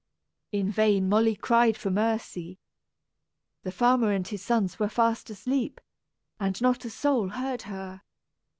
In 0.51 0.71
vain 0.71 1.07
Molly 1.07 1.35
cried 1.35 1.77
for 1.77 1.91
mercy. 1.91 2.57
The 3.61 3.71
farmer 3.71 4.11
and 4.11 4.27
his 4.27 4.41
sons 4.41 4.79
were 4.79 4.89
fast 4.89 5.29
asleep, 5.29 5.79
and 6.39 6.59
not 6.59 6.85
a 6.85 6.89
soul 6.89 7.27
heard 7.29 7.61
her. 7.69 8.01